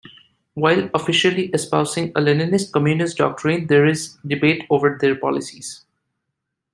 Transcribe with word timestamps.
While 0.55 0.89
officially 0.95 1.51
espousing 1.53 2.09
a 2.15 2.21
Leninist 2.21 2.71
communist 2.71 3.17
doctrine, 3.17 3.67
there 3.67 3.85
is 3.85 4.17
debate 4.25 4.63
over 4.71 4.97
their 4.99 5.13
policies. 5.15 5.85